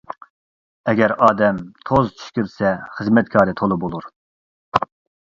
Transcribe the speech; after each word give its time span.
ئەگەر 0.93 1.13
ئادەم 1.25 1.59
توز 1.91 2.11
چۈش 2.15 2.33
كۆرسە، 2.39 2.75
خىزمەتكارى 2.97 3.57
تولا 3.63 3.81
بولۇر. 3.87 4.13